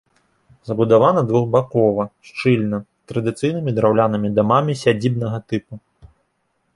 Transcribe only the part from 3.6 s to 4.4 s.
драўлянымі